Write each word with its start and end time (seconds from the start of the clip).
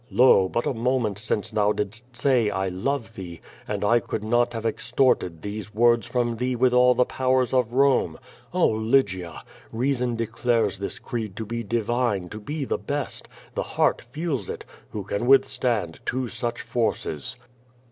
Lo, 0.09 0.49
but 0.49 0.65
a 0.65 0.73
moment 0.73 1.19
since 1.19 1.51
thou 1.51 1.71
didst 1.71 2.01
say 2.15 2.49
^I 2.49 2.71
love 2.73 3.13
thee/ 3.13 3.39
and 3.67 3.85
I 3.85 3.99
could 3.99 4.23
not 4.23 4.51
have 4.53 4.65
extorted 4.65 5.43
these 5.43 5.75
words 5.75 6.07
from 6.07 6.37
thee 6.37 6.55
with 6.55 6.73
all 6.73 6.95
the 6.95 7.05
powers 7.05 7.53
of 7.53 7.73
Rome. 7.73 8.17
Oh, 8.51 8.67
Lygia! 8.69 9.43
Reason 9.71 10.15
declares 10.15 10.79
this 10.79 10.97
creed 10.97 11.35
to 11.35 11.45
be 11.45 11.61
divine, 11.63 12.29
to 12.29 12.39
be 12.39 12.65
the 12.65 12.79
best. 12.79 13.27
The 13.53 13.61
heart 13.77 14.01
feels 14.01 14.49
it. 14.49 14.65
Who 14.89 15.03
can 15.03 15.27
withstand 15.27 15.99
two 16.03 16.29
such 16.29 16.61
forces?" 16.63 17.35